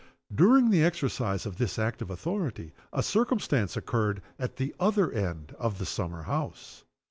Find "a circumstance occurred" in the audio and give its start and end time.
2.91-4.23